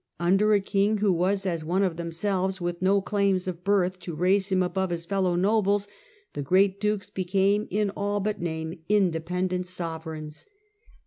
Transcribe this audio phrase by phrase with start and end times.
[0.19, 4.15] Under a king who was as one of themselves, with no claims of birth to
[4.15, 5.87] raise him above his fellow nobles,
[6.33, 10.47] the great dukes became in all but name independent sovereigns.